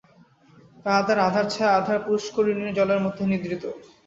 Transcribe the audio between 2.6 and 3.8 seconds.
জলের মধ্যে নিদ্রিত।